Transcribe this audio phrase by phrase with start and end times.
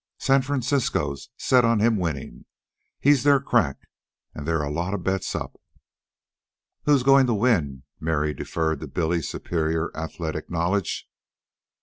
[0.17, 2.45] San Francisco's set on him winning.
[2.99, 3.77] He's their crack,
[4.33, 5.61] an' there's a lot of bets up."
[6.85, 11.07] "Who's goin' to win?" Mary deferred to Billy's superior athletic knowledge.